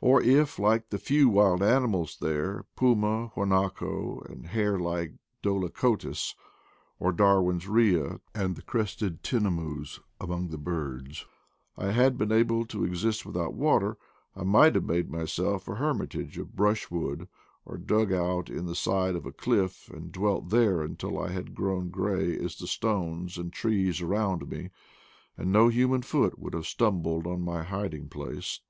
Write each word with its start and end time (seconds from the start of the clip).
Or 0.00 0.22
if, 0.22 0.58
like 0.58 0.88
the 0.88 0.96
few 0.96 1.28
wild 1.28 1.62
animals 1.62 2.16
there— 2.18 2.64
puma, 2.76 3.30
huanaco, 3.34 4.22
and 4.24 4.46
hare 4.46 4.78
\ 4.78 4.78
like 4.80 5.16
dolichotis, 5.42 6.34
or 6.98 7.12
Darwin's 7.12 7.68
rhea 7.68 8.20
and 8.34 8.56
the 8.56 8.62
crested 8.62 9.22
tinamou 9.22 10.00
among 10.18 10.48
the 10.48 10.56
birds— 10.56 11.26
I 11.76 11.88
had 11.92 12.16
been 12.16 12.32
able 12.32 12.64
to 12.68 12.84
exist 12.86 13.26
without 13.26 13.52
water, 13.52 13.98
I 14.34 14.44
might 14.44 14.76
have 14.76 14.84
made 14.84 15.10
myself 15.10 15.68
a 15.68 15.74
hermi 15.74 16.06
tage 16.06 16.38
of 16.38 16.56
brushwood 16.56 17.28
or 17.66 17.76
dug 17.76 18.14
out 18.14 18.48
in 18.48 18.64
the 18.64 18.74
side 18.74 19.14
of 19.14 19.26
a 19.26 19.30
cliff, 19.30 19.90
and 19.90 20.10
dwelt 20.10 20.48
there 20.48 20.80
until 20.80 21.18
I 21.18 21.32
had 21.32 21.54
grown 21.54 21.90
gray 21.90 22.34
as 22.38 22.56
the 22.56 22.66
stones 22.66 23.36
and 23.36 23.52
trees 23.52 24.00
around 24.00 24.48
me, 24.48 24.70
and 25.36 25.52
no 25.52 25.68
human 25.68 26.00
foot 26.00 26.38
would 26.38 26.54
have 26.54 26.64
stumbled 26.66 27.26
on 27.26 27.42
my 27.42 27.62
hiding 27.62 28.08
place. 28.08 28.60